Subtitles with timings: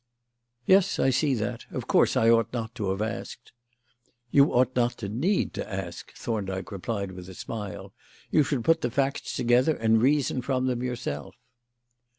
[0.65, 1.67] "Yes, I see that.
[1.69, 3.51] Of course, I ought not to have asked."
[4.31, 7.93] "You ought not to need to ask," Thorndyke replied, with a smile;
[8.31, 11.35] "you should put the facts together and reason from them yourself."